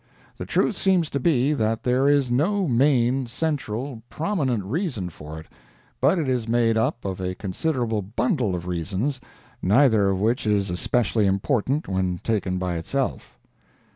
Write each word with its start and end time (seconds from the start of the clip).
The 0.37 0.47
truth 0.47 0.75
seems 0.75 1.11
to 1.11 1.19
be 1.19 1.53
that 1.53 1.83
there 1.83 2.07
is 2.07 2.31
no 2.31 2.67
main, 2.67 3.27
central, 3.27 4.01
prominent 4.09 4.63
reason 4.63 5.11
for 5.11 5.39
it, 5.39 5.45
but 5.99 6.17
it 6.17 6.27
is 6.27 6.47
made 6.47 6.75
up 6.75 7.05
of 7.05 7.21
a 7.21 7.35
considerable 7.35 8.01
bundle 8.01 8.55
of 8.55 8.65
reasons, 8.65 9.21
neither 9.61 10.09
of 10.09 10.19
which 10.19 10.47
is 10.47 10.71
especially 10.71 11.27
important 11.27 11.87
when 11.87 12.17
taken 12.23 12.57
by 12.57 12.77
itself. 12.77 13.37